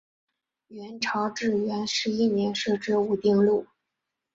[0.69, 3.67] 元朝至元十一年设置武定路。